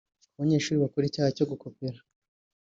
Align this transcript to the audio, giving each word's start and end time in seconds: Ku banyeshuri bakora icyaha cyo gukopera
Ku 0.33 0.37
banyeshuri 0.41 0.81
bakora 0.83 1.05
icyaha 1.07 1.29
cyo 1.37 1.45
gukopera 1.51 1.99